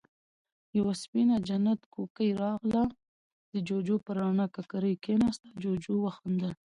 [0.77, 2.83] يوه سپينه جنت کوکۍ راغله،
[3.53, 6.51] د جُوجُو پر رڼه ککری کېناسته، جُوجُو وخندل: